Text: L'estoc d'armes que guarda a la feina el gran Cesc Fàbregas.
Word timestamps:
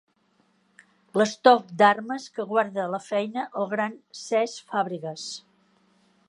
L'estoc 1.21 1.67
d'armes 1.81 2.25
que 2.37 2.45
guarda 2.53 2.81
a 2.85 2.89
la 2.95 3.01
feina 3.09 3.45
el 3.61 3.69
gran 3.75 3.95
Cesc 4.23 4.65
Fàbregas. 4.73 5.29